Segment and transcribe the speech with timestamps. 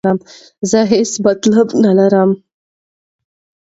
[0.69, 2.31] زه هیڅ مطلب نه لرم.